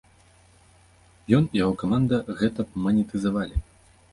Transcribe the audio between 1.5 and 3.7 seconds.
яго каманда гэта б манетызавалі.